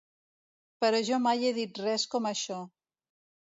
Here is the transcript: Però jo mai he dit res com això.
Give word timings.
Però 0.85 1.01
jo 1.09 1.19
mai 1.27 1.45
he 1.51 1.53
dit 1.59 1.83
res 1.83 2.09
com 2.17 2.29
això. 2.33 2.61